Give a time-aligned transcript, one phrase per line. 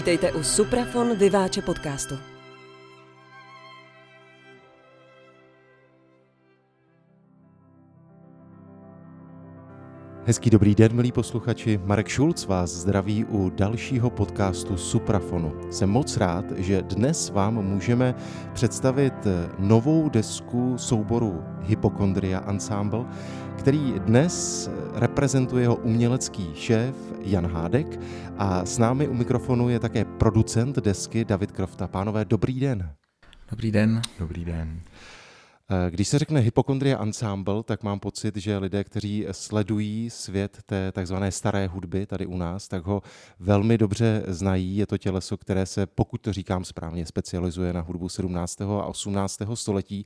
[0.00, 2.29] Vítejte u Suprafon Vyváče podcastu.
[10.30, 11.80] Hezký dobrý den, milí posluchači.
[11.84, 15.52] Marek Šulc vás zdraví u dalšího podcastu Suprafonu.
[15.70, 18.14] Jsem moc rád, že dnes vám můžeme
[18.52, 19.14] představit
[19.58, 23.04] novou desku souboru Hypochondria Ensemble,
[23.58, 28.00] který dnes reprezentuje jeho umělecký šéf Jan Hádek
[28.38, 31.88] a s námi u mikrofonu je také producent desky David Krofta.
[31.88, 32.90] Pánové, dobrý den.
[33.50, 34.02] Dobrý den.
[34.18, 34.80] Dobrý den.
[35.72, 40.92] Eh, když se řekne hypochondria ensemble, tak mám pocit, že lidé, kteří sledují svět té
[40.92, 43.02] takzvané staré hudby tady u nás, tak ho
[43.40, 44.76] velmi dobře znají.
[44.76, 48.60] Je to těleso, které se, pokud to říkám správně, specializuje na hudbu 17.
[48.60, 49.38] a 18.
[49.54, 50.04] století.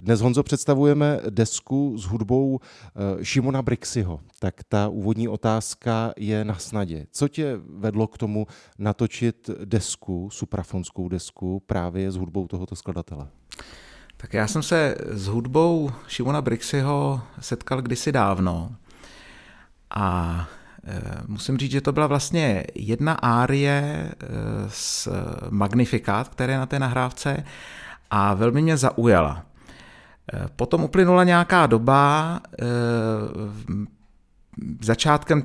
[0.00, 4.20] Dnes, Honzo, představujeme desku s hudbou eh, Šimona Brixiho.
[4.38, 7.06] Tak ta úvodní otázka je na snadě.
[7.10, 8.46] Co tě vedlo k tomu
[8.78, 13.28] natočit desku, suprafonskou desku, právě s hudbou tohoto skladatele?
[14.22, 18.72] Tak já jsem se s hudbou Šimona Brixiho setkal kdysi dávno
[19.90, 20.46] a
[20.86, 24.14] e, musím říct, že to byla vlastně jedna árie e,
[24.68, 25.08] z
[25.50, 27.44] Magnifikát, které je na té nahrávce
[28.10, 29.42] a velmi mě zaujala.
[30.32, 32.40] E, potom uplynula nějaká doba,
[34.80, 35.44] začátkem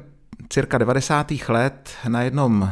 [0.50, 1.31] cirka 90.
[1.48, 2.72] let na jednom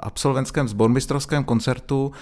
[0.00, 2.12] absolventském zbormistrovském koncertu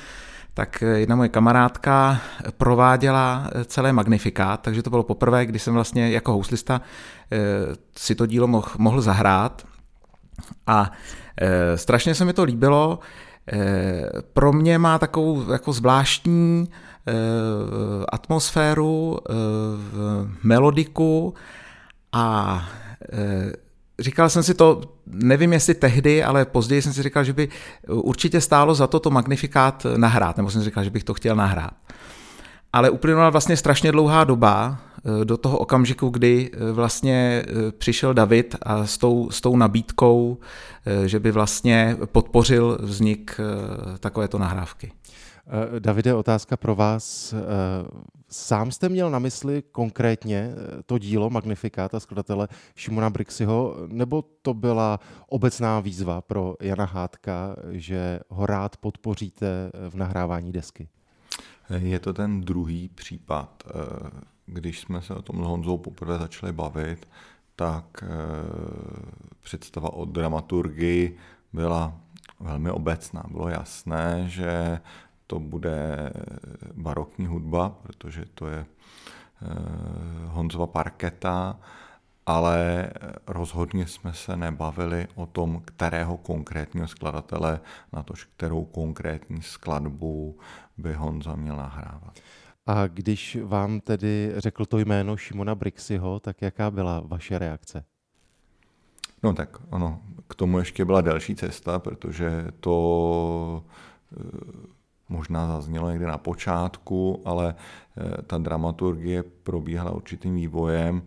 [0.58, 2.20] tak jedna moje kamarádka
[2.56, 6.80] prováděla celé Magnifikát, takže to bylo poprvé, kdy jsem vlastně jako houslista
[7.32, 7.38] eh,
[7.96, 9.66] si to dílo mohl, mohl zahrát.
[10.66, 10.92] A
[11.40, 12.98] eh, strašně se mi to líbilo.
[13.52, 16.68] Eh, pro mě má takovou jako zvláštní
[18.12, 19.18] atmosféru,
[20.42, 21.34] melodiku
[22.12, 22.62] a
[24.00, 27.48] říkal jsem si to, nevím jestli tehdy, ale později jsem si říkal, že by
[27.88, 31.36] určitě stálo za to to magnifikát nahrát, nebo jsem si říkal, že bych to chtěl
[31.36, 31.74] nahrát.
[32.72, 38.14] Ale uplynula vlastně strašně dlouhá doba eh, do toho okamžiku, kdy eh, vlastně eh, přišel
[38.14, 40.38] David a s tou, s tou nabídkou,
[41.06, 43.40] že by vlastně podpořil vznik
[44.00, 44.92] takovéto nahrávky.
[45.48, 47.32] Eh, Davide, otázka pro vás.
[47.32, 47.36] Eh,
[48.28, 54.54] sám jste měl na mysli konkrétně eh, to dílo Magnifikáta skladatele Šimona Brixiho, nebo to
[54.54, 59.46] byla obecná výzva pro Jana Hádka, že ho rád podpoříte
[59.88, 60.88] v nahrávání desky?
[61.78, 63.62] Je to ten druhý případ.
[64.46, 67.08] Když jsme se o tom s Honzou poprvé začali bavit,
[67.56, 68.04] tak
[69.42, 71.16] představa o dramaturgii
[71.52, 72.00] byla
[72.40, 73.24] velmi obecná.
[73.30, 74.80] Bylo jasné, že
[75.28, 76.10] to bude
[76.74, 79.46] barokní hudba, protože to je eh,
[80.26, 81.60] Honzova parketa,
[82.26, 82.90] ale
[83.26, 87.60] rozhodně jsme se nebavili o tom, kterého konkrétního skladatele,
[87.92, 90.38] na to, kterou konkrétní skladbu
[90.78, 92.18] by Honza měl nahrávat.
[92.66, 97.84] A když vám tedy řekl to jméno Šimona Brixiho, tak jaká byla vaše reakce?
[99.22, 103.64] No tak ono, k tomu ještě byla další cesta, protože to
[104.16, 104.77] eh,
[105.08, 111.02] možná zaznělo někde na počátku, ale eh, ta dramaturgie probíhala určitým vývojem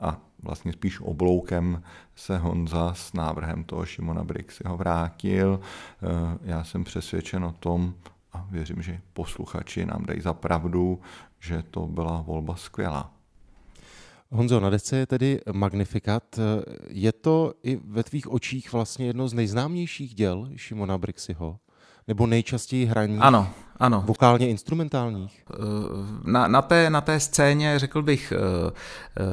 [0.00, 1.82] a vlastně spíš obloukem
[2.14, 5.60] se Honza s návrhem toho Šimona Brixiho vrátil.
[5.60, 7.94] Eh, já jsem přesvědčen o tom,
[8.32, 11.00] a věřím, že posluchači nám dají za pravdu,
[11.40, 13.12] že to byla volba skvělá.
[14.30, 16.38] Honzo, na desce je tedy Magnifikat.
[16.88, 21.58] Je to i ve tvých očích vlastně jedno z nejznámějších děl Šimona Brixiho?
[22.08, 23.18] Nebo nejčastěji hraní?
[23.18, 24.02] Ano, ano.
[24.06, 25.44] Vokálně instrumentálních?
[25.50, 25.56] Eh,
[26.24, 28.70] na, na, té, na té scéně, řekl bych, eh,
[29.20, 29.24] eh,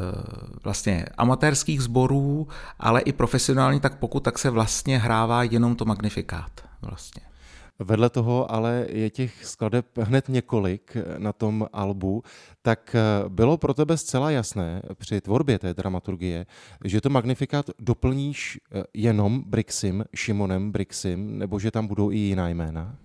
[0.63, 2.47] vlastně amatérských sborů,
[2.79, 6.51] ale i profesionální, tak pokud tak se vlastně hrává jenom to magnifikát.
[6.81, 7.32] Vlastně.
[7.79, 12.23] Vedle toho ale je těch skladeb hned několik na tom albu,
[12.61, 16.45] tak eh, bylo pro tebe zcela jasné při tvorbě té dramaturgie,
[16.83, 22.49] že to magnifikát doplníš eh, jenom Brixim, Šimonem Brixim, nebo že tam budou i jiná
[22.49, 22.95] jména?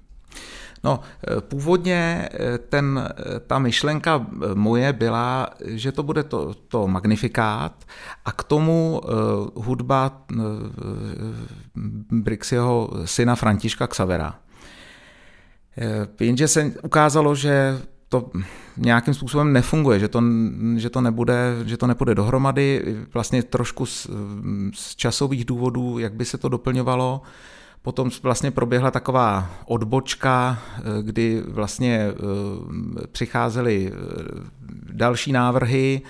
[0.85, 2.29] No, eh, původně
[2.69, 3.09] ten,
[3.47, 7.85] ta myšlenka moje byla, že to bude to, to magnifikát
[8.25, 9.01] a k tomu
[9.55, 10.23] hudba
[12.11, 14.41] Brixiho syna Františka Xavera.
[15.81, 17.79] Eh, jenže se ukázalo, že
[18.09, 18.31] to
[18.77, 20.23] nějakým způsobem nefunguje, že to,
[20.77, 24.07] že to, nebude, že to nepůjde dohromady, vlastně trošku z,
[24.75, 27.23] z časových důvodů, jak by se to doplňovalo.
[27.83, 33.93] Potom vlastně proběhla taková odbočka, eh, kdy vlastně eh, přicházely
[34.93, 36.03] další návrhy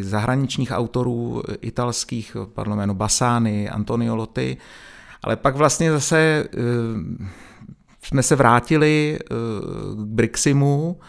[0.00, 4.56] zahraničních autorů italských, padlo jméno Basány, Antonio Lotti,
[5.22, 6.48] Ale pak vlastně zase
[8.06, 9.18] jsme se vrátili
[9.94, 11.00] k Briximu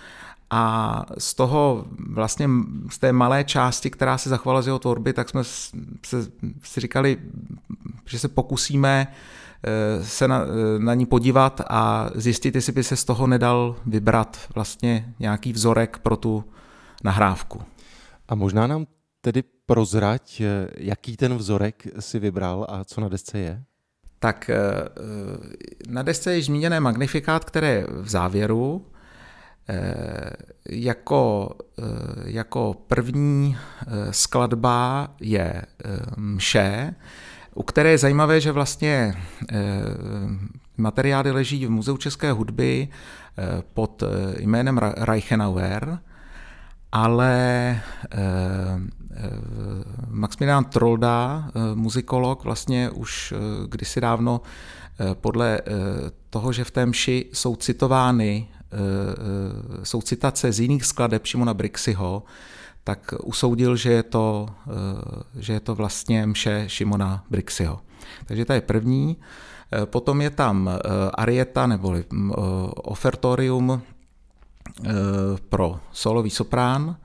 [0.50, 2.50] a z toho vlastně,
[2.90, 6.32] z té malé části, která se zachovala z jeho tvorby, tak jsme se,
[6.64, 7.18] si říkali,
[8.06, 9.08] že se pokusíme
[9.64, 13.76] eh, se na, eh, na ní podívat a zjistit, jestli by se z toho nedal
[13.86, 16.44] vybrat vlastně nějaký vzorek pro tu
[17.04, 17.62] nahrávku.
[18.28, 18.88] A možná nám
[19.22, 23.64] tedy prozrať, eh, jaký ten vzorek si vybral a co na desce je?
[24.20, 24.50] Tak
[25.90, 28.86] na desce je zmíněné magnifikát, které v závěru,
[29.70, 30.30] Eh,
[30.70, 31.50] jako,
[31.80, 31.84] eh,
[32.26, 35.62] jako první eh, skladba je
[36.18, 36.96] mše,
[37.56, 39.14] u které je zajímavé, že vlastně
[40.78, 42.88] materiály leží v Muzeu české hudby
[43.74, 44.04] pod
[44.40, 46.00] jménem Reichenauer,
[46.92, 47.80] ale
[50.10, 53.34] Maximilian Trolda, muzikolog, vlastně už
[53.68, 54.42] kdysi dávno
[55.14, 55.62] podle
[56.30, 58.78] toho, že v té mši jsou citovány Eh,
[59.82, 62.24] eh, jsou citace z jiných skladeb Šimona Brixiho,
[62.84, 67.80] tak usoudil, že je to, eh, že je to vlastně mše Šimona Brixiho.
[68.26, 69.18] Takže ta je první.
[69.86, 70.70] Potom je tam
[71.14, 71.96] arieta nebo
[72.76, 73.82] ofertorium
[75.50, 76.96] pro solový soprán,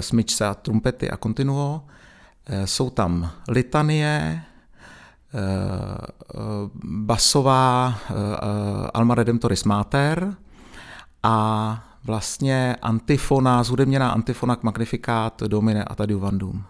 [0.00, 1.86] smyčce a trumpety a continuo.
[2.64, 4.42] Jsou tam litanie,
[6.84, 7.98] basová
[8.94, 10.36] Alma Redemptoris Mater,
[11.24, 16.64] a vlastně antifona, zhudebněná antifona k magnifikát Domine a Tadiuvandum.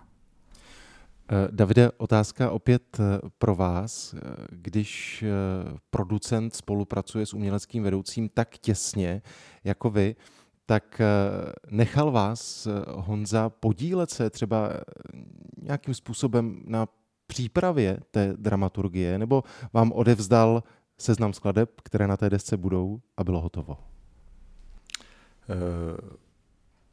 [1.31, 4.15] Eh, Davide, otázka opět eh, pro vás.
[4.15, 4.21] Eh,
[4.51, 5.25] když
[5.91, 9.23] producent spolupracuje s uměleckým vedoucím tak těsně
[9.65, 10.17] jako vy,
[10.67, 11.01] tak
[11.71, 14.71] nechal vás Honza podílet se třeba
[15.63, 16.89] nějakým způsobem na
[17.27, 20.63] přípravě té dramaturgie, nebo vám odevzdal
[20.99, 23.79] seznam skladeb, které na té desce budou a bylo hotovo?
[25.49, 26.19] Eh,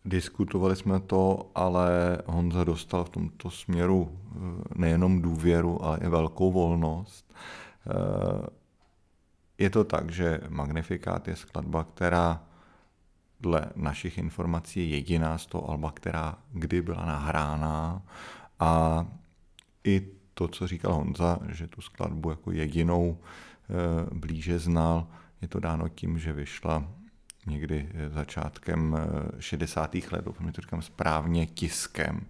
[0.06, 4.40] diskutovali jsme to, ale Honza dostal v tomto směru eh,
[4.76, 7.34] nejenom důvěru, ale i velkou volnost.
[7.88, 8.48] Eh,
[9.58, 12.44] je to tak, že Magnifikát je skladba, která
[13.42, 18.02] dle našich informací je jediná z toho alba, která kdy byla nahrána
[18.60, 19.06] a
[19.84, 23.18] i to, co říkal Honza, že tu skladbu jako jedinou
[24.14, 25.08] blíže znal,
[25.42, 26.88] je to dáno tím, že vyšla
[27.46, 28.98] někdy začátkem
[29.40, 29.96] 60.
[29.96, 32.22] Eh, let, doufám, to říkám správně, tiskem,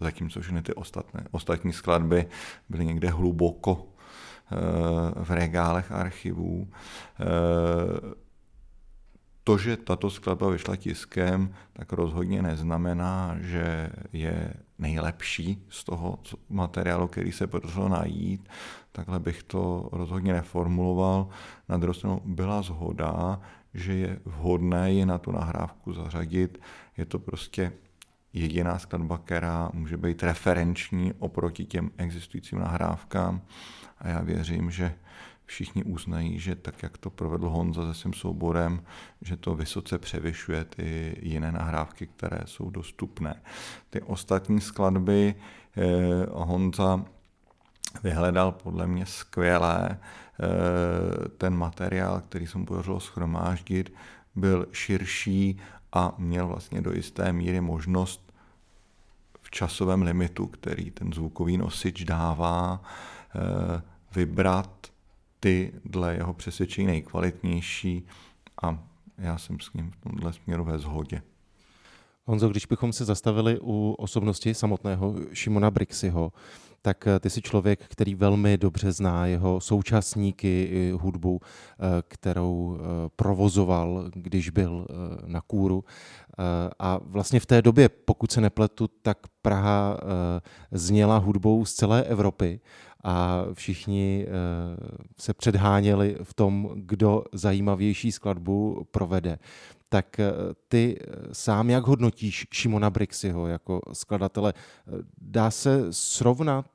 [0.00, 2.26] zatímco všechny ty ostatné, ostatní skladby
[2.68, 3.86] byly někde hluboko
[5.14, 6.68] v regálech archivů.
[9.48, 16.18] To, že tato skladba vyšla tiskem, tak rozhodně neznamená, že je nejlepší z toho
[16.48, 18.48] materiálu, který se podařilo najít.
[18.92, 21.28] Takhle bych to rozhodně neformuloval.
[21.68, 23.40] Na druhou stranu byla zhoda,
[23.74, 26.60] že je vhodné je na tu nahrávku zařadit.
[26.96, 27.72] Je to prostě
[28.32, 33.40] jediná skladba, která může být referenční oproti těm existujícím nahrávkám
[33.98, 34.94] a já věřím, že
[35.48, 38.82] všichni uznají, že tak, jak to provedl Honza se svým souborem,
[39.22, 43.42] že to vysoce převyšuje ty jiné nahrávky, které jsou dostupné.
[43.90, 45.82] Ty ostatní skladby eh,
[46.30, 47.04] Honza
[48.02, 49.88] vyhledal podle mě skvělé.
[49.98, 53.92] Eh, ten materiál, který jsem podařilo schromáždit,
[54.34, 55.60] byl širší
[55.92, 58.32] a měl vlastně do jisté míry možnost
[59.42, 62.82] v časovém limitu, který ten zvukový nosič dává,
[63.36, 63.82] eh,
[64.14, 64.77] vybrat
[65.40, 68.06] ty dle jeho přesvědčení nejkvalitnější
[68.62, 68.84] a
[69.18, 71.22] já jsem s ním v tomhle směru ve shodě.
[72.24, 76.32] Honzo, když bychom se zastavili u osobnosti samotného Šimona Brixiho,
[76.82, 82.84] tak eh, ty jsi člověk, který velmi dobře zná jeho současníky, hudbu, eh, kterou eh,
[83.16, 84.86] provozoval, když byl
[85.26, 85.84] na kůru.
[86.78, 89.98] A vlastně v té době, pokud se nepletu, tak Praha
[90.72, 92.60] zněla hudbou z celé Evropy
[93.04, 94.26] a všichni
[95.18, 99.38] se předháněli v tom, kdo zajímavější skladbu provede
[99.88, 100.32] tak eh,
[100.68, 104.54] ty eh, sám jak hodnotíš Šimona Brixiho jako skladatele?
[104.56, 106.66] Eh, dá se srovnat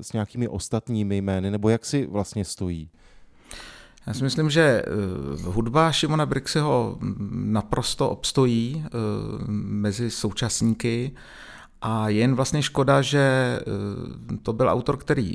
[0.00, 2.90] s nějakými ostatními jmény, nebo jak si vlastně stojí?
[4.06, 4.82] Já si myslím, že
[5.44, 6.98] hudba Šimona Brixiho
[7.30, 8.84] naprosto obstojí
[9.48, 11.12] mezi současníky
[11.82, 13.58] a jen vlastně škoda, že
[14.42, 15.34] to byl autor, který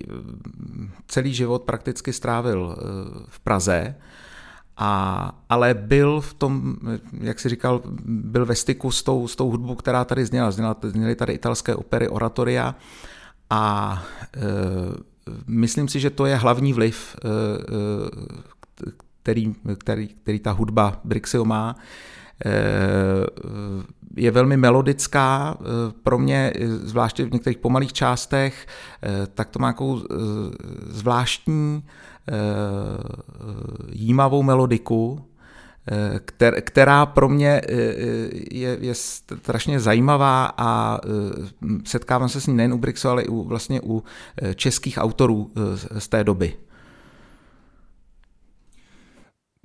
[1.08, 2.78] celý život prakticky strávil
[3.28, 3.96] v Praze,
[4.78, 6.76] a, ale byl v tom,
[7.22, 10.52] jak si říkal, byl ve styku s tou, s tou hudbou, která tady zněla.
[10.52, 12.76] zněla zněly tady italské opery, oratoria
[13.50, 14.04] a
[14.36, 14.40] e,
[15.48, 17.16] myslím si, že to je hlavní vliv,
[19.24, 21.76] který, který, který ta hudba Brixio má.
[24.16, 25.58] Je velmi melodická,
[26.04, 28.68] pro mě, zvláště v některých pomalých částech,
[29.34, 30.02] tak to má nějakou
[30.90, 31.84] zvláštní
[33.92, 35.28] jímavou melodiku,
[36.62, 37.74] která pro mě eh,
[38.52, 41.10] je, je strašně zajímavá a eh,
[41.86, 44.04] setkávám se s ní nejen u Brixu, ale i u, vlastně u
[44.42, 45.52] eh, českých autorů
[45.98, 46.54] z té doby.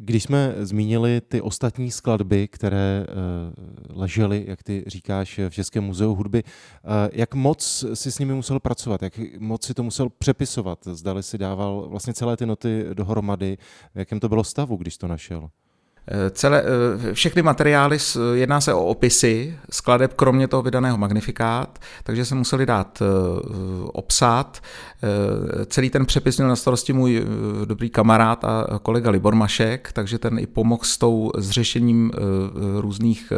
[0.04, 3.06] Když jsme zmínili ty ostatní skladby, které
[3.88, 6.42] ležely, jak ty říkáš, v Českém muzeu hudby,
[7.12, 11.38] jak moc si s nimi musel pracovat, jak moc si to musel přepisovat, zdali si
[11.38, 13.58] dával vlastně celé ty noty dohromady,
[13.94, 15.50] v jakém to bylo stavu, když to našel?
[16.30, 17.98] Celé, eh, všechny materiály,
[18.34, 23.04] jedná se o opisy skladeb, kromě toho vydaného magnifikát, takže se museli dát eh,
[23.92, 24.62] obsat.
[25.02, 27.26] Eh, celý ten přepis měl na starosti můj
[27.64, 32.12] dobrý kamarád a kolega Libor Mašek, takže ten i pomohl s tou zřešením
[32.80, 33.32] různých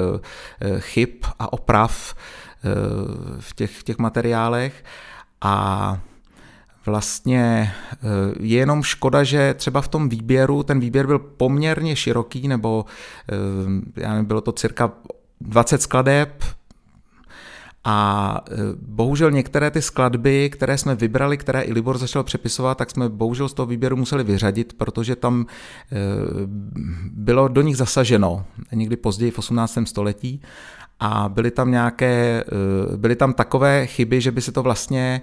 [0.78, 2.14] chyb a oprav
[3.38, 4.84] v těch, v těch materiálech.
[5.40, 5.98] A
[6.86, 7.96] vlastně eh,
[8.40, 12.84] je jenom škoda, že třeba v tom výběru, ten výběr byl poměrně široký, nebo
[13.96, 14.92] eh, já nevím, bylo to cirka
[15.40, 16.44] 20 skladeb,
[17.86, 22.90] a eh, bohužel některé ty skladby, které jsme vybrali, které i Libor začal přepisovat, tak
[22.90, 25.46] jsme bohužel z toho výběru museli vyřadit, protože tam
[27.10, 29.78] bylo do nich zasaženo někdy později v 18.
[29.84, 30.42] století
[31.00, 32.44] a byly tam nějaké,
[32.96, 35.22] byly tam takové chyby, že by se to vlastně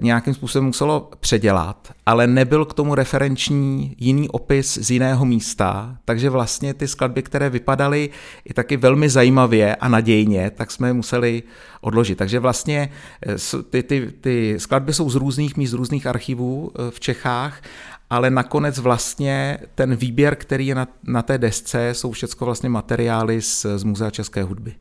[0.00, 6.30] nějakým způsobem muselo předělat, ale nebyl k tomu referenční jiný opis z jiného místa, takže
[6.30, 8.10] vlastně ty skladby, které vypadaly
[8.44, 11.42] i taky velmi zajímavě a nadějně, tak jsme je museli
[11.80, 12.18] odložit.
[12.18, 12.90] Takže vlastně
[13.26, 17.62] eh, ty, ty, ty skladby jsou z různých míst, z různých archivů eh, v Čechách
[18.10, 23.42] ale nakonec vlastně ten výběr, který je na, na té desce, jsou všechno vlastně materiály
[23.42, 24.74] z, z Muzea české hudby.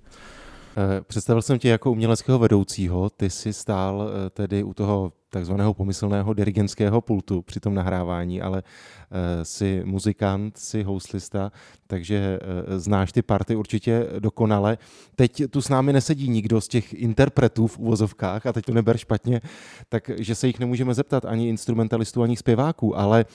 [0.78, 5.74] Eh, představil jsem tě jako uměleckého vedoucího, ty jsi stál eh, tedy u toho takzvaného
[5.74, 11.52] pomyslného dirigentského pultu při tom nahrávání, ale eh, jsi muzikant, jsi houslista,
[11.88, 12.40] takže
[12.78, 14.78] znáš ty party určitě dokonale.
[15.16, 18.98] Teď tu s námi nesedí nikdo z těch interpretů v uvozovkách a teď to neber
[18.98, 19.42] špatně,
[19.90, 23.26] takže se jich nemůžeme zeptat ani instrumentalistů, ani zpěváků, ale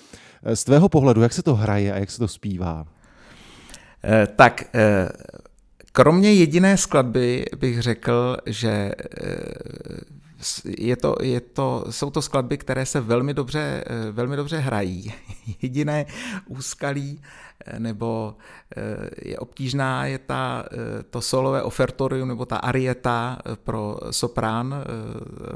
[0.55, 2.87] z tvého pohledu, jak se to hraje a jak se to zpívá?
[4.37, 4.65] Tak
[5.97, 9.37] Kromě jediné skladby bych řekl, že eh,
[10.79, 15.15] je to, je to, jsou to skladby, které se velmi dobře, eh, velmi dobře hrají.
[15.63, 16.07] Jediné
[16.47, 17.23] úskalí
[17.67, 18.37] eh, nebo
[19.23, 20.65] je obtížná je ta,
[21.11, 24.85] to solové ofertorium nebo ta arieta pro soprán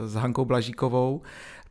[0.04, 1.22] s Hankou Blažíkovou,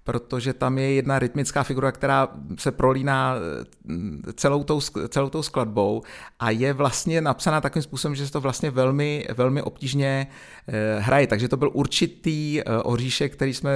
[0.07, 2.27] protože tam je jedna rytmická figura, která
[2.59, 6.03] se prolíná eh, celou tou, celou tou skladbou
[6.39, 10.27] a je vlastně napsaná takovým způsobem, že se to vlastně velmi, velmi obtížně
[10.67, 11.27] eh, hraje.
[11.27, 13.71] Takže to byl určitý eh, oříšek, který jsme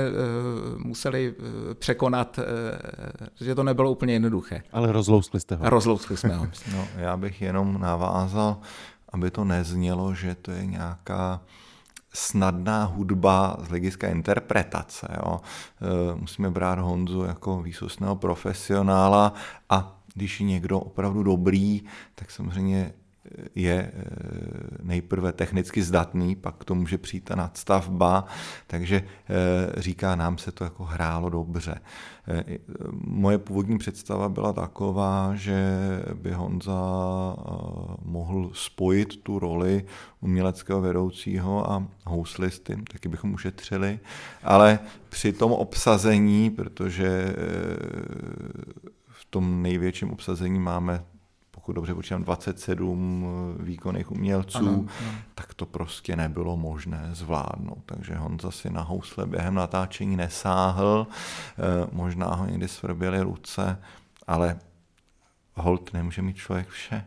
[0.77, 1.35] museli
[1.73, 2.39] překonat,
[3.41, 4.63] že to nebylo úplně jednoduché.
[4.71, 5.69] Ale rozlouskli jste ho.
[5.69, 6.47] Rozlouskli jsme ho.
[6.75, 8.57] No, já bych jenom navázal,
[9.09, 11.41] aby to neznělo, že to je nějaká
[12.13, 15.07] snadná hudba z hlediska interpretace.
[15.17, 15.41] Jo.
[15.41, 19.33] E, musíme brát Honzu jako výsostného profesionála
[19.69, 21.81] a když je někdo opravdu dobrý,
[22.15, 22.93] tak samozřejmě
[23.55, 24.03] je eh,
[24.83, 28.25] nejprve technicky zdatný, pak to může přijít ta nadstavba,
[28.67, 31.81] takže eh, říká, nám se to jako hrálo dobře.
[32.27, 32.43] Eh,
[32.93, 35.79] moje původní představa byla taková, že
[36.13, 36.81] by Honza
[38.05, 39.85] mohl spojit tu roli
[40.21, 43.99] uměleckého vedoucího a houslisty, taky bychom ušetřili,
[44.43, 47.35] ale při tom obsazení, protože
[49.07, 51.03] v tom největším obsazení máme
[51.61, 53.25] pokud dobře počítám, 27
[53.59, 55.11] výkonných umělců, ano, ano.
[55.35, 57.83] tak to prostě nebylo možné zvládnout.
[57.85, 63.77] Takže Honza si na housle během natáčení nesáhl, eh, možná ho někdy svrběly ruce,
[64.27, 64.59] ale
[65.53, 67.05] hold nemůže mít člověk vše.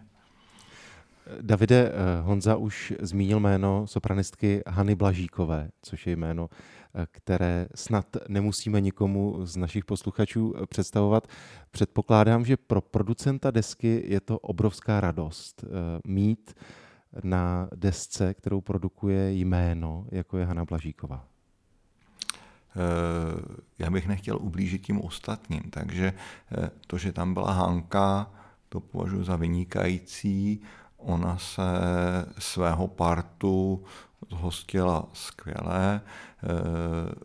[1.41, 6.51] Davide, eh, Honza už zmínil jméno sopranistky Hany Blažíkové, což je jméno,
[6.95, 11.29] eh, které snad nemusíme nikomu z našich posluchačů eh, představovat.
[11.71, 15.65] Předpokládám, že pro producenta desky je to obrovská radost
[16.07, 16.55] mít
[17.23, 21.25] na desce, kterou produkuje jméno, jako je Hana Blažíková.
[23.79, 26.13] Já bych nechtěl ublížit tím ostatním, takže
[26.87, 28.31] to, že tam byla Hanka,
[28.69, 30.61] to považuji za vynikající.
[31.05, 31.63] Ona se
[32.39, 33.85] svého partu
[34.31, 36.01] zhostila skvěle.
[36.01, 37.25] Eh,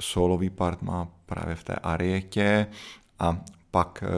[0.00, 2.66] solový part má právě v té arietě
[3.18, 3.40] a
[3.70, 4.08] pak e,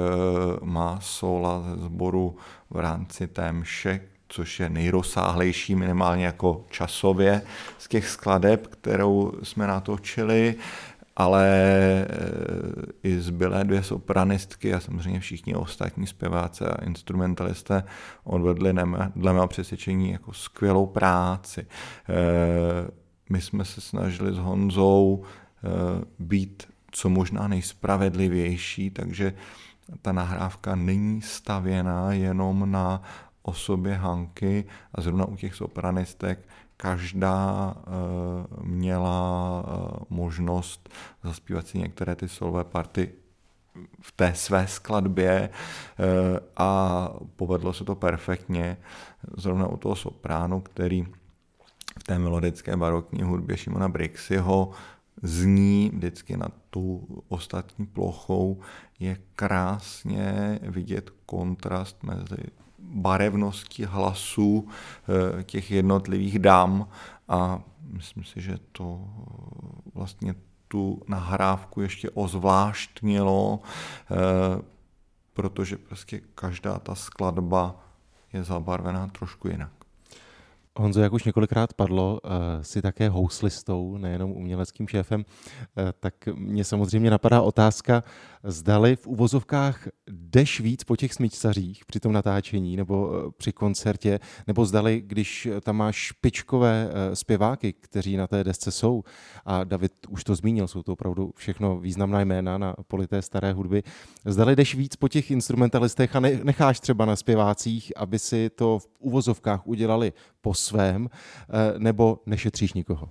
[0.65, 2.37] má sola ze sboru
[2.71, 7.43] v rámci té mše, což je nejrozsáhlejší minimálně jako časově
[7.79, 10.55] z těch skladeb, kterou jsme natočili,
[11.19, 12.07] ale e,
[13.03, 17.85] i zbylé dvě sopranistky a samozřejmě všichni ostatní zpěváci a instrumentalisté
[18.25, 18.75] odvedli
[19.17, 21.61] dle mého přesvědčení jako skvělou práci.
[21.61, 21.67] E,
[23.31, 25.23] my jsme se snažili s Honzou
[26.19, 29.35] být co možná nejspravedlivější, takže
[30.03, 33.03] ta nahrávka není stavěná jenom na
[33.43, 36.49] osobě Hanky a zrovna u těch sopranistek
[36.81, 37.83] každá eh,
[38.63, 40.89] měla eh, možnost
[41.25, 43.13] zaspívat si některé ty solové party
[44.01, 48.77] v té své skladbě eh, a povedlo se to perfektně.
[49.37, 51.07] Zrovna u toho sopránu, který
[51.99, 54.71] v té melodické barokní hudbě Šimona Brixiho
[55.23, 58.61] zní vždycky nad tou ostatní plochou,
[59.01, 62.43] je krásně vidět kontrast mezi
[62.79, 64.69] barevností hlasů
[65.39, 66.89] eh, těch jednotlivých dám
[67.29, 69.09] a myslím si, že to
[69.95, 70.35] vlastně
[70.69, 74.63] tu nahrávku ještě ozvláštnilo, eh,
[75.33, 77.77] protože prostě každá ta skladba
[78.33, 79.78] je zabarvená trošku jinak.
[80.79, 85.25] Honzo, jak už několikrát padlo, eh, si také houslistou, nejenom uměleckým šéfem,
[85.79, 88.05] eh, tak mě samozřejmě napadá otázka,
[88.45, 94.21] zdali v uvozovkách jdeš víc po těch smyčcařích při tom natáčení nebo eh, při koncertě,
[94.47, 99.03] nebo zdali, když tam máš špičkové zpěváky, kteří na té desce jsou,
[99.45, 103.83] a David už to zmínil, jsou to opravdu všechno významná jména na polité staré hudby,
[104.25, 108.89] zdali jdeš víc po těch instrumentalistech a necháš třeba na zpěvácích, aby si to v
[108.99, 113.11] uvozovkách udělali po svém, eh, nebo nešetříš nikoho?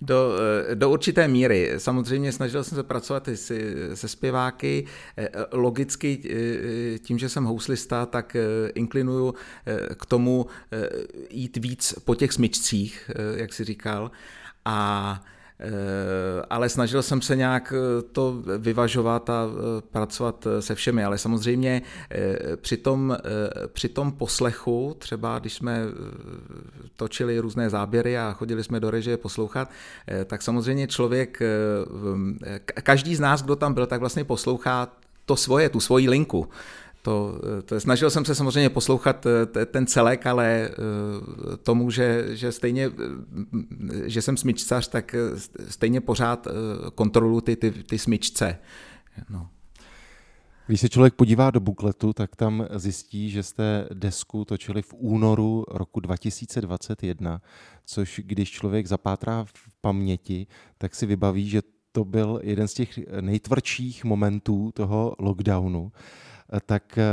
[0.00, 0.32] Do,
[0.70, 1.72] eh, do určité míry.
[1.76, 3.36] Samozřejmě snažil jsem se pracovat i
[3.94, 4.86] se zpěváky.
[5.16, 6.20] Eh, logicky
[7.02, 8.36] tím, že jsem houslista, tak
[8.74, 9.34] inklinuju
[9.98, 10.46] k tomu
[11.30, 14.10] jít víc po těch smyčcích, jak si říkal.
[14.64, 15.24] A
[16.50, 21.82] ale snažil jsem se nějak eh, to vyvažovat a eh, pracovat se všemi, ale samozřejmě
[22.56, 23.16] při tom,
[23.72, 25.82] při tom poslechu, třeba když jsme
[26.96, 29.70] točili různé záběry a chodili jsme do režie poslouchat,
[30.24, 31.42] tak samozřejmě člověk,
[32.66, 34.88] každý z nás, kdo tam byl, tak vlastně poslouchá
[35.24, 36.48] to svoje, tu svoji linku
[37.06, 42.52] to, to, snažil jsem se samozřejmě poslouchat eh, ten celek, ale eh, tomu, že, že
[42.52, 45.14] stejně, eh, že jsem smyčcař, tak
[45.68, 46.48] stejně pořád
[46.94, 48.58] kontrolu ty, ty, ty smyčce.
[49.30, 49.48] No.
[50.66, 55.64] Když se člověk podívá do bukletu, tak tam zjistí, že jste desku točili v únoru
[55.68, 57.42] roku 2021,
[57.84, 60.46] což když člověk zapátrá v paměti,
[60.78, 65.92] tak si vybaví, že to byl jeden z těch nejtvrdších momentů toho lockdownu.
[66.52, 67.04] Eh, tak eh,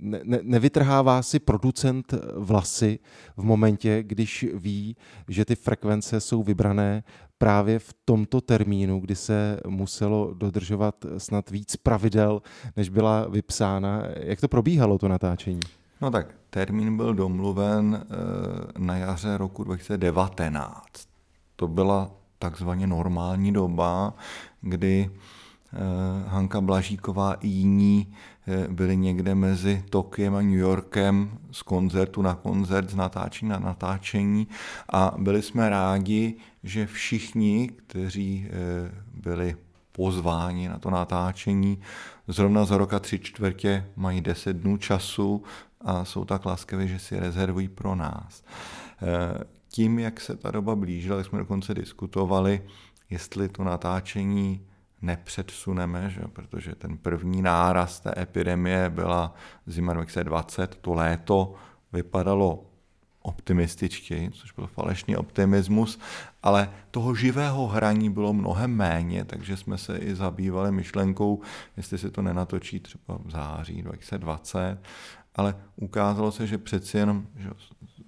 [0.00, 2.98] ne, ne, nevytrhává si producent vlasy
[3.36, 4.96] v momentě, když ví,
[5.28, 7.02] že ty frekvence jsou vybrané
[7.38, 12.42] právě v tomto termínu, kdy se muselo dodržovat snad víc pravidel,
[12.76, 14.02] než byla vypsána.
[14.16, 15.60] Jak to probíhalo, to natáčení?
[16.00, 20.82] No tak, termín byl domluven eh, na jaře roku 2019.
[21.56, 24.14] To byla takzvaně normální doba,
[24.60, 25.10] kdy
[26.26, 28.14] Hanka Blažíková i jiní
[28.46, 33.58] eh, byli někde mezi Tokiem a New Yorkem z koncertu na koncert, z natáčení na
[33.58, 34.48] natáčení
[34.92, 38.52] a byli jsme rádi, že všichni, kteří eh,
[39.14, 39.56] byli
[39.92, 41.78] pozváni na to natáčení,
[42.28, 45.42] zrovna za roka tři čtvrtě mají deset dnů času
[45.80, 48.44] a jsou tak laskaví, že si rezervují pro nás.
[49.68, 52.62] Tím, jak se ta doba blížila, jsme dokonce diskutovali,
[53.10, 54.60] jestli to natáčení
[55.02, 56.20] nepředsuneme, že?
[56.32, 59.34] protože ten první náraz té epidemie byla
[59.66, 61.54] zima 2020, to léto
[61.92, 62.64] vypadalo
[63.22, 65.98] optimističtěji, což byl falešný optimismus,
[66.42, 71.40] ale toho živého hraní bylo mnohem méně, takže jsme se i zabývali myšlenkou,
[71.76, 74.78] jestli se to nenatočí třeba v září 2020,
[75.34, 77.50] ale ukázalo se, že přeci jenom že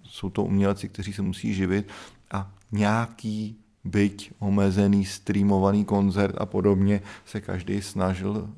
[0.03, 1.89] jsou to umělci, kteří se musí živit
[2.31, 8.51] a nějaký byť omezený streamovaný koncert a podobně se každý snažil e,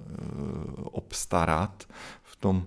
[0.82, 1.84] obstarat
[2.22, 2.66] v tom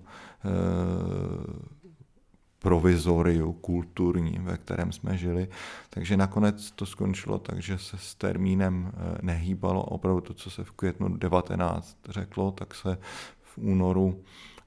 [2.60, 5.48] provizoriu kulturním, ve kterém jsme žili.
[5.90, 9.84] Takže nakonec to skončilo tak, že se s termínem eh, nehýbalo.
[9.84, 12.98] Opravdu to, co se v květnu 19 řeklo, tak se
[13.42, 14.22] v únoru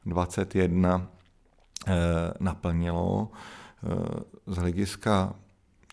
[0.06, 1.08] 21
[2.40, 3.32] naplnilo.
[4.48, 5.36] Z hlediska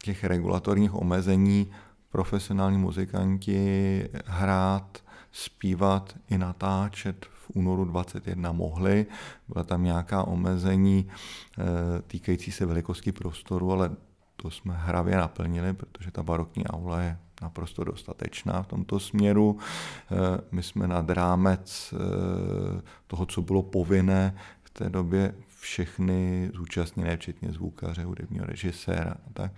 [0.05, 1.71] těch regulatorních omezení
[2.11, 4.99] profesionální muzikanti hrát,
[5.33, 9.07] zpívat i natáčet v únoru 21 mohli.
[9.49, 11.65] Byla tam nějaká omezení eh,
[12.07, 13.91] týkající se velikosti prostoru, ale
[14.37, 19.59] to jsme hravě naplnili, protože ta barokní aula je naprosto dostatečná v tomto směru.
[19.59, 27.17] Eh, my jsme nad rámec eh, toho, co bylo povinné v té době všechny zúčastněné,
[27.17, 29.53] včetně zvukaře, hudebního režiséra, tak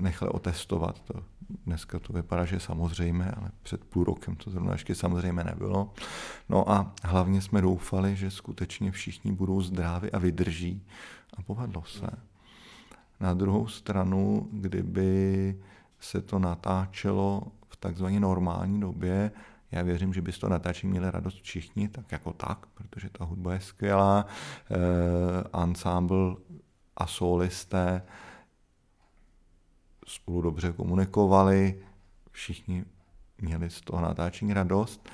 [0.00, 1.22] nechali otestovat to
[1.66, 5.92] Dneska to vypadá, že samozřejmé, ale před půl rokem to zrovna ještě samozřejmě nebylo.
[6.48, 10.82] No a hlavně jsme doufali, že skutečně všichni budou zdraví a vydrží
[11.36, 12.06] a povedlo se.
[13.20, 15.56] Na druhou stranu, kdyby
[16.00, 19.30] se to natáčelo v takzvané normální době,
[19.70, 23.24] já věřím, že by z toho natáčení měli radost všichni, tak jako tak, protože ta
[23.24, 24.26] hudba je skvělá,
[24.70, 26.36] e, ensemble
[26.96, 28.02] a solisté
[30.06, 31.82] spolu dobře komunikovali,
[32.30, 32.84] všichni
[33.38, 35.08] měli z toho natáčení radost,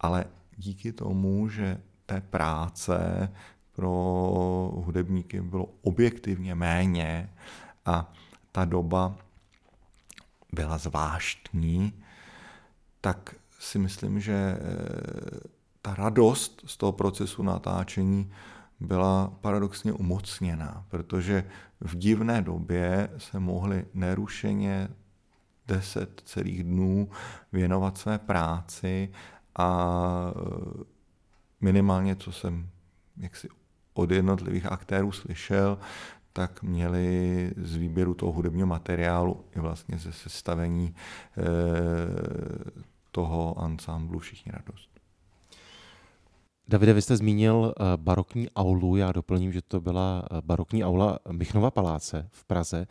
[0.00, 0.24] ale
[0.56, 3.28] díky tomu, že té práce
[3.72, 3.90] pro
[4.84, 7.30] hudebníky bylo objektivně méně
[7.86, 8.12] a
[8.52, 9.16] ta doba
[10.52, 12.02] byla zvláštní,
[13.00, 14.58] tak si myslím, že eh,
[15.82, 18.32] ta radost z toho procesu natáčení
[18.80, 21.44] byla paradoxně umocněná, protože
[21.80, 24.88] v divné době se mohli nerušeně
[25.68, 27.10] deset celých dnů
[27.52, 29.12] věnovat své práci
[29.56, 30.84] a e,
[31.60, 32.68] minimálně, co jsem
[33.16, 33.48] jaksi
[33.94, 35.78] od jednotlivých aktérů slyšel,
[36.32, 40.94] tak měli z výběru toho hudebního materiálu i vlastně ze sestavení
[41.38, 41.44] e,
[43.10, 44.90] toho ansámblu všichni radost.
[46.70, 51.18] Davide, vy jste zmínil eh, barokní aulu, já doplním, že to byla eh, barokní aula
[51.32, 52.86] Michnova paláce v Praze,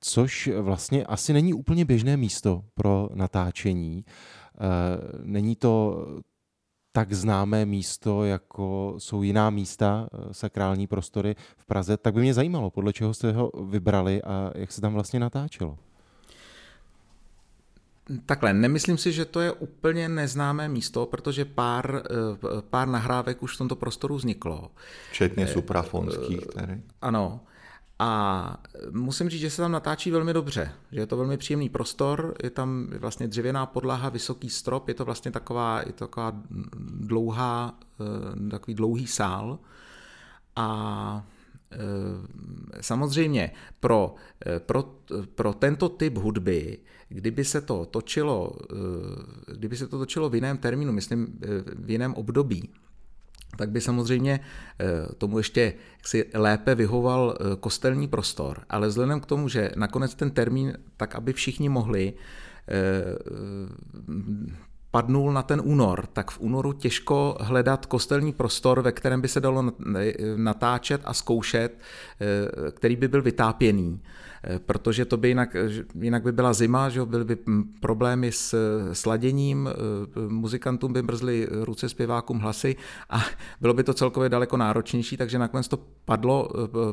[0.00, 4.04] což vlastně asi není úplně běžné místo pro natáčení.
[4.06, 4.60] Eh,
[5.24, 6.06] není to
[6.92, 12.70] tak známé místo, jako jsou jiná místa, sakrální prostory v Praze, tak by mě zajímalo,
[12.70, 15.78] podle čeho jste ho vybrali a jak se tam vlastně natáčelo.
[18.26, 23.54] Takhle, nemyslím si, že to je úplně neznámé místo, protože pár, eh, pár nahrávek už
[23.54, 24.70] v tomto prostoru vzniklo.
[25.10, 26.82] Včetně eh, suprafonských tady.
[27.02, 27.40] Ano.
[27.98, 32.34] A musím říct, že se tam natáčí velmi dobře, že je to velmi příjemný prostor,
[32.42, 36.32] je tam vlastně dřevěná podlaha, vysoký strop, je to vlastně taková, je to taková
[36.86, 39.58] dlouhá, eh, takový dlouhý sál
[40.56, 41.26] a
[42.80, 44.14] samozřejmě pro,
[44.58, 44.94] pro,
[45.34, 46.78] pro tento typ hudby
[47.14, 51.90] kdyby se to točilo, eh, kdyby se to točilo v jiném termínu, myslím eh, v
[51.90, 52.70] jiném období,
[53.56, 55.74] tak by samozřejmě eh, tomu ještě
[56.04, 58.64] si lépe vyhoval kostelní prostor.
[58.68, 62.14] Ale vzhledem k tomu, že nakonec ten termín, tak aby všichni mohli,
[64.94, 69.40] padnul na ten únor, tak v únoru těžko hledat kostelní prostor, ve kterém by se
[69.40, 69.72] dalo
[70.36, 71.78] natáčet a zkoušet,
[72.70, 74.00] který by byl vytápěný.
[74.46, 75.56] Eh, protože to by jinak,
[76.00, 77.36] jinak by byla zima, že byly by
[77.80, 78.54] problémy s
[78.92, 82.76] sladěním, eh, muzikantům by mrzly ruce zpěvákům hlasy
[83.10, 83.24] a
[83.60, 86.92] bylo by to celkově daleko náročnější, takže nakonec to padlo, eh,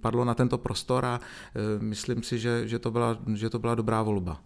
[0.00, 1.20] padlo na tento prostor a
[1.80, 4.40] myslím si, že, že, to, byla, že to byla dobrá volba.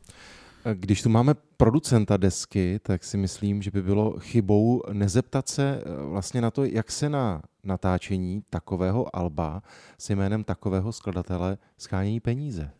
[0.75, 6.41] Když tu máme producenta desky, tak si myslím, že by bylo chybou nezeptat se vlastně
[6.41, 9.63] na to, jak se na natáčení takového alba
[9.99, 12.71] s jménem takového skladatele schánějí peníze?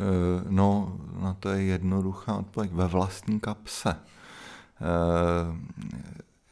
[0.00, 2.72] Eh, no, na to je jednoduchá odpověď.
[2.72, 3.96] Ve vlastní kapse.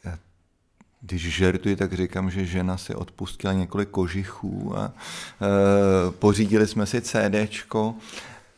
[0.04, 0.14] Eh,
[1.00, 7.00] když žertuji, tak říkám, že žena si odpustila několik kožichů a eh, pořídili jsme si
[7.00, 7.94] CDčko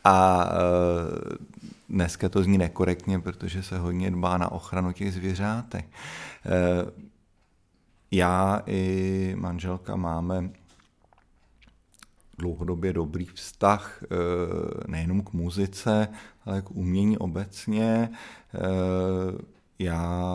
[0.05, 0.49] a
[1.89, 5.85] dneska to zní nekorektně, protože se hodně dbá na ochranu těch zvěřátek
[8.11, 10.49] já i manželka máme
[12.37, 14.07] dlouhodobě dobrý vztah eh,
[14.87, 16.07] nejenom k muzice,
[16.45, 18.09] ale k umění obecně.
[18.55, 18.59] Eh,
[19.79, 20.27] já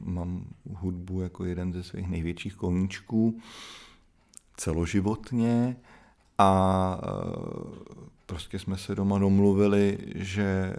[0.00, 3.40] mám hudbu jako jeden ze svých největších koníčků
[4.56, 5.76] celoživotně
[6.38, 10.76] a eh, prostě jsme se doma domluvili, že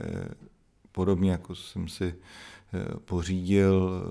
[0.91, 2.15] podobně jako jsem si
[3.05, 4.03] pořídil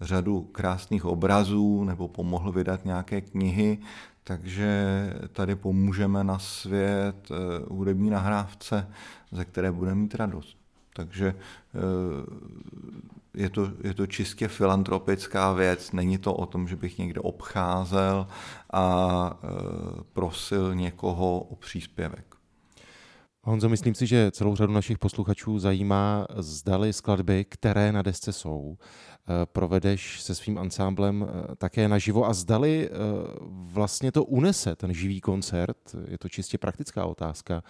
[0.00, 3.78] řadu krásných obrazů nebo pomohl vydat nějaké knihy,
[4.24, 4.70] takže
[5.32, 7.34] tady pomůžeme na svět eh,
[7.68, 8.88] hudební nahrávce,
[9.32, 10.57] ze které budeme mít radost.
[10.98, 11.80] Takže eh,
[13.34, 18.26] je to, je to čistě filantropická věc, není to o tom, že bych někde obcházel
[18.72, 19.48] a eh,
[20.12, 22.34] prosil někoho o příspěvek.
[23.42, 28.76] Honzo, myslím si, že celou řadu našich posluchačů zajímá, zdali skladby, které na desce jsou,
[28.78, 31.26] eh, provedeš se svým ansámblem
[31.58, 32.90] také naživo a zdali
[33.46, 37.62] vlastně to unese ten živý koncert, je to čistě praktická otázka,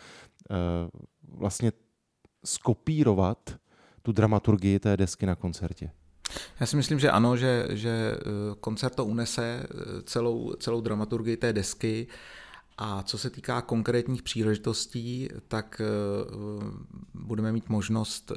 [1.29, 1.73] vlastně
[2.49, 3.57] skopírovat
[4.03, 5.91] tu dramaturgii té desky na koncertě.
[6.61, 8.17] Já si myslím, že ano, že, že
[8.61, 9.67] koncert to unese
[10.05, 12.07] celou, celou dramaturgii té desky
[12.79, 15.85] a co se týká konkrétních příležitostí, tak eh,
[17.15, 18.37] budeme mít možnost eh,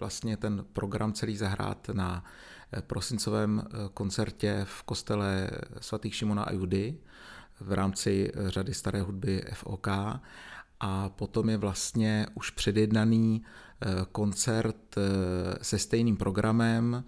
[0.00, 2.24] vlastně ten program celý zahrát na
[2.72, 3.62] eh, prosincovém
[3.94, 6.98] koncertě v kostele svatých Šimona a Judy
[7.60, 9.88] v rámci řady staré hudby FOK
[10.80, 13.42] a potom je vlastně už předjednaný
[14.12, 14.94] koncert
[15.62, 17.04] se stejným programem,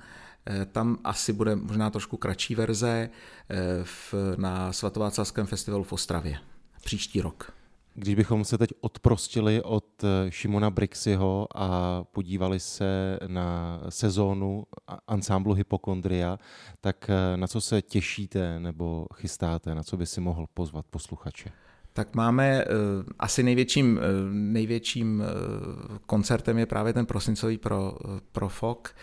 [0.46, 3.10] Eh, tam asi bude možná trošku kratší verze
[3.50, 6.38] eh, v, na svatováclavském festivalu v Ostravě
[6.82, 7.52] příští rok.
[7.94, 14.64] Když bychom se teď odprostili od eh, Šimona Brixiho a podívali se na sezónu
[15.06, 16.38] ansámblu Hypokondria,
[16.80, 21.52] tak na co se těšíte nebo chystáte, na co by si mohl pozvat posluchače?
[21.92, 22.72] Tak máme uh,
[23.18, 27.94] asi největším, uh, největším uh, koncertem je právě ten prosincový pro,
[28.32, 28.94] pro FOK.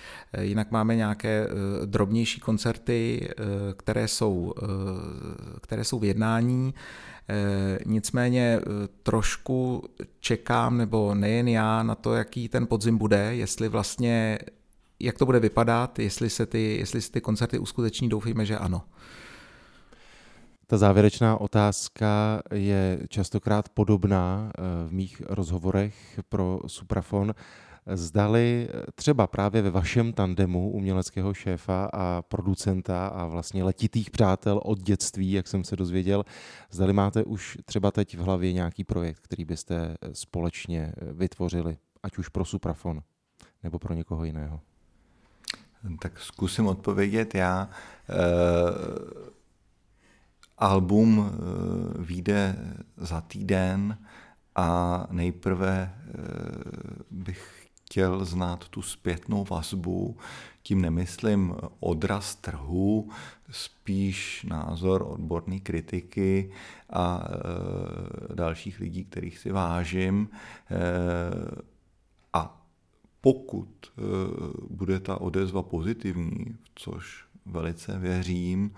[0.41, 1.47] Jinak máme nějaké
[1.85, 3.29] drobnější koncerty,
[3.77, 4.53] které jsou,
[5.61, 6.73] které jsou v jednání.
[7.85, 8.59] Nicméně
[9.03, 9.83] trošku
[10.19, 14.39] čekám, nebo nejen já, na to, jaký ten podzim bude, jestli vlastně,
[14.99, 18.81] jak to bude vypadat, jestli se ty, jestli se ty koncerty uskuteční, doufejme, že ano.
[20.69, 27.35] Ta závěrečná otázka je častokrát podobná eh, v mých rozhovorech pro Suprafon.
[27.93, 34.61] Zdali eh, třeba právě ve vašem tandemu uměleckého šéfa a producenta a vlastně letitých přátel
[34.63, 36.23] od dětství, jak jsem se dozvěděl,
[36.71, 42.17] zdali máte už třeba teď v hlavě nějaký projekt, který byste eh, společně vytvořili, ať
[42.17, 43.01] už pro Suprafon
[43.63, 44.59] nebo pro někoho jiného?
[46.01, 47.69] Tak zkusím odpovědět já.
[48.09, 49.36] E-
[50.57, 52.55] Album eh, vyjde
[52.97, 53.97] za týden
[54.55, 56.13] a nejprve eh,
[57.11, 60.17] bych chtěl znát tu zpětnou vazbu,
[60.63, 63.09] tím nemyslím odraz trhu,
[63.51, 66.51] spíš názor odborné kritiky
[66.89, 70.29] a e, dalších lidí, kterých si vážím.
[72.33, 72.67] A
[73.21, 73.69] pokud
[74.69, 78.71] bude ta odezva pozitivní, což velice věřím,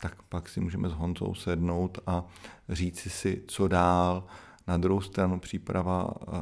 [0.00, 2.24] tak pak si můžeme s Honzou sednout a
[2.68, 4.24] říci si, co dál.
[4.66, 6.32] Na druhou stranu příprava eh,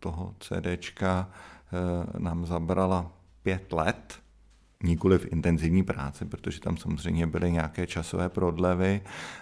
[0.00, 4.18] toho CDčka eh, nám zabrala pět let,
[4.82, 9.00] nikoli v intenzivní práci, protože tam samozřejmě byly nějaké časové prodlevy,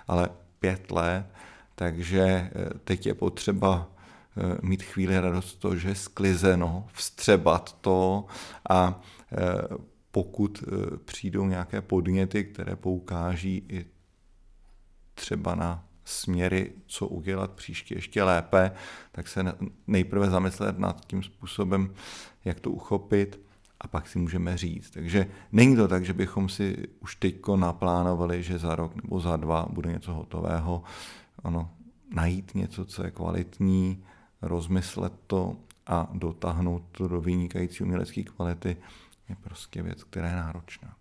[0.08, 0.28] ale
[0.58, 1.26] pět let,
[1.74, 2.50] takže eh,
[2.84, 3.88] teď je potřeba
[4.62, 8.24] mít chvíli radost to, že sklizeno, vstřebat to
[8.70, 9.00] a
[10.12, 13.86] pokud eh, přijdou nějaké podněty, které poukáží i
[15.14, 18.72] třeba na směry, co udělat příště ještě lépe,
[19.12, 19.44] tak se
[19.86, 21.94] nejprve zamyslet nad tím způsobem,
[22.44, 23.40] jak to uchopit
[23.80, 24.90] a pak si můžeme říct.
[24.90, 29.36] Takže není to tak, že bychom si už teďko naplánovali, že za rok nebo za
[29.36, 30.82] dva bude něco hotového.
[31.44, 31.70] Ano,
[32.14, 34.04] najít něco, co je kvalitní,
[34.42, 38.76] rozmyslet to a dotáhnout to do vynikající umělecké kvality
[39.32, 40.94] je prostě věc, která je náročná.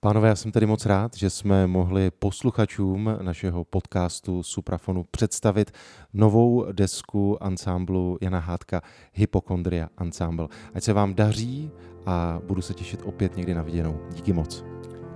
[0.00, 5.70] Pánové, já jsem tedy moc rád, že jsme mohli posluchačům našeho podcastu Suprafonu představit
[6.14, 8.80] novou desku ansámblu Jana Hádka
[9.12, 10.48] Hypokondria Ensemble.
[10.74, 11.70] Ať se vám daří
[12.06, 14.00] a budu se těšit opět někdy na viděnou.
[14.14, 14.64] Díky moc.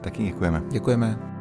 [0.01, 0.63] Taky děkujeme.
[0.71, 1.36] Děkujeme.